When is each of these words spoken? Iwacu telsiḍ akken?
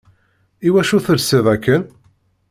Iwacu 0.67 0.97
telsiḍ 1.05 1.45
akken? 1.55 1.81